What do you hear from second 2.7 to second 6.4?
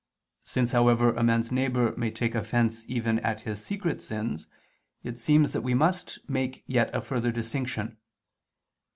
even at his secret sins, it seems that we must